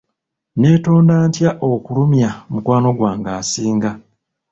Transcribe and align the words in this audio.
Neetonda 0.59 1.15
ntya 1.27 1.51
okulumya 1.71 2.29
mukwano 2.51 2.89
gwange 2.97 3.29
asinga? 3.39 3.91